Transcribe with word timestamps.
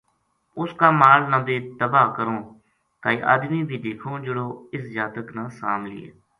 اُس 0.59 0.71
کا 0.79 0.89
مال 1.01 1.21
نا 1.31 1.37
بے 1.45 1.55
تباہ 1.79 2.07
کروں 2.17 2.41
کائے 3.03 3.17
آدمی 3.33 3.61
بے 3.67 3.75
دیکھوں 3.85 4.15
جہیڑو 4.23 4.47
اِس 4.73 4.83
جاتک 4.95 5.27
نا 5.35 5.43
سام 5.57 5.81
لِیے 5.91 6.09